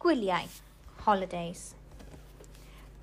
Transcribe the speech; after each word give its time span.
Gwyliau, 0.00 0.48
holidays. 1.04 1.74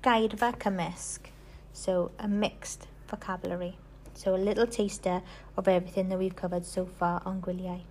Gairfa 0.02 0.52
cymysg, 0.58 1.30
so 1.72 2.10
a 2.18 2.26
mixed 2.26 2.88
vocabulary. 3.06 3.76
So 4.14 4.34
a 4.34 4.36
little 4.36 4.66
taster 4.66 5.22
of 5.56 5.68
everything 5.68 6.08
that 6.08 6.18
we've 6.18 6.34
covered 6.34 6.66
so 6.66 6.86
far 6.86 7.22
on 7.24 7.40
Gwyliau. 7.40 7.82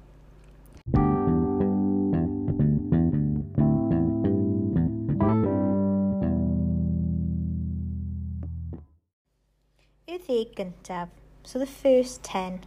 Y 10.05 10.19
ddeg 10.27 10.51
gyntaf, 10.59 11.15
so 11.45 11.59
the 11.59 11.65
first 11.65 12.23
ten. 12.23 12.59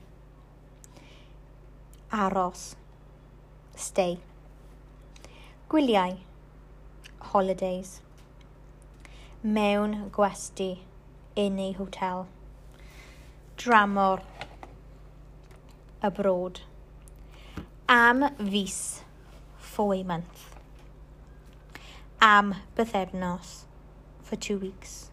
Aros, 2.11 2.77
stay. 3.77 4.19
Gwyliau, 5.69 6.17
holidays. 7.33 8.01
Mewn 9.45 10.11
gwesti 10.11 10.79
in 11.37 11.59
a 11.59 11.73
hotel. 11.73 12.27
Dramor 13.57 14.21
abroad. 16.03 16.61
Am 17.89 18.35
fus 18.37 19.03
for 19.59 19.95
a 19.95 20.03
month. 20.03 20.57
Am 22.21 22.55
bythefnos 22.77 23.65
for 24.23 24.37
two 24.37 24.59
weeks. 24.59 25.11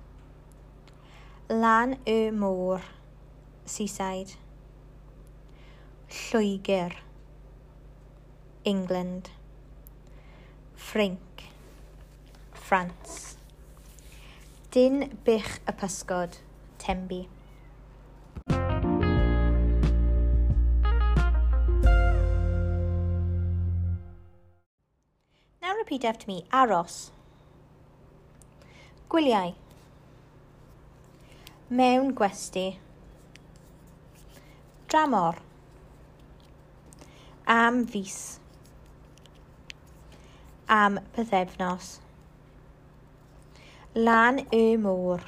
Lan 1.50 1.98
y 2.06 2.32
môr 2.32 2.82
seaside. 3.66 4.36
Lloegr 6.10 6.94
England. 8.66 9.30
Frank 10.76 11.20
France. 12.68 13.38
Dyn 14.74 15.18
bych 15.24 15.60
y 15.68 15.74
pysgod, 15.74 16.38
Tembi. 16.78 17.30
Now 25.62 25.76
repeat 25.78 26.04
after 26.04 26.28
me, 26.28 26.42
aros. 26.52 27.12
Gwyliau. 29.10 29.54
Mewn 31.70 32.12
gwesti. 32.14 32.80
Dramor. 34.90 35.40
Am 37.46 37.88
fus. 37.88 38.40
Am 40.68 41.00
bythefnos. 41.16 42.07
Lan 43.96 44.46
y 44.52 44.78
Môr. 44.78 45.22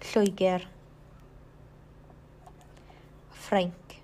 Lloegr. 0.00 0.66
Ffrainc. 3.30 3.98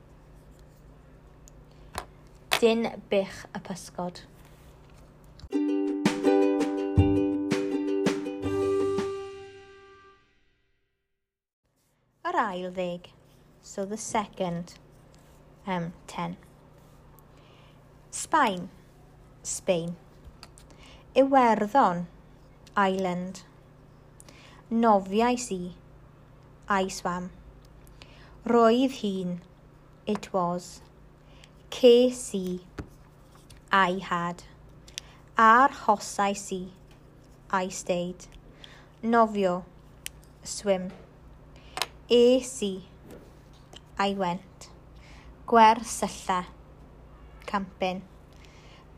Dyn 2.60 2.90
bych 3.10 3.46
y 3.54 3.62
pysgod. 3.64 4.20
Yr 12.30 12.38
ail 12.44 12.70
ddeg 12.70 13.10
So 13.62 13.84
the 13.84 13.96
second 13.96 14.74
um, 15.66 15.92
ten. 16.06 16.36
Sbaen 18.10 18.68
Sbaen. 19.42 19.96
Iwerddon 21.14 22.06
island. 22.76 23.42
Nofiais 24.70 25.50
i. 25.50 25.72
I 26.68 26.88
swam. 26.88 27.30
Roedd 28.46 28.92
hi'n. 29.02 29.40
It 30.06 30.32
was. 30.32 30.80
Ces 31.70 32.34
i. 32.34 32.60
I 33.72 33.98
had. 33.98 34.44
Ar 35.36 35.70
hosais 35.86 36.52
i. 36.52 36.62
I 37.50 37.68
stayed. 37.68 38.28
Nofio. 39.02 39.64
Swim. 40.44 40.90
Es 42.08 42.62
i. 42.62 42.84
I 43.98 44.14
went. 44.14 44.70
Gwersylla. 45.46 46.44
Campin. 47.46 48.02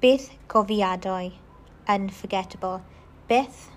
Bydd 0.02 0.30
gofiadau. 0.48 1.32
Unforgettable 1.88 2.82
byth 3.28 3.68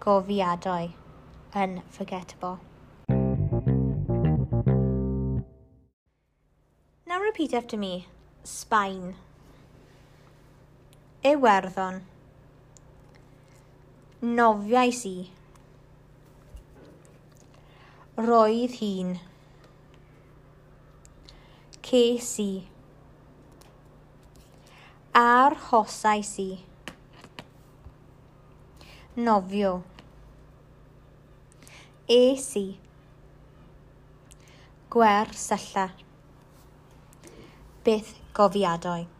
gofiadau 0.00 0.92
yn 1.62 1.82
forgettable. 1.90 2.58
Now 7.06 7.20
repeat 7.20 7.54
after 7.54 7.76
me. 7.76 8.06
Sbaen. 8.44 9.14
Iwerddon. 11.24 12.02
Nofiais 14.22 15.02
i. 15.06 15.16
Roedd 18.16 18.78
hi'n. 18.80 19.16
Ces 21.86 22.30
i. 22.42 22.50
Arhosais 25.14 26.32
i 26.42 26.50
nofio. 29.16 29.82
Es 32.06 32.54
i. 32.56 32.66
Gwer 34.92 35.32
sylla 35.32 35.88
Byth 37.84 38.12
gofiadau 38.36 39.15